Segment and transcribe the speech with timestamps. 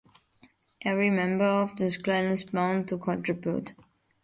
[0.81, 3.73] Every member of the clan is bound to contribute.